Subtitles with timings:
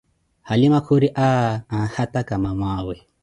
[0.49, 2.95] Halima khuri aaa, anhataka mamawe